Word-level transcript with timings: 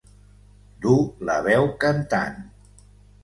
Dur 0.85 0.95
la 1.29 1.35
veu 1.49 1.69
cantant. 1.83 2.39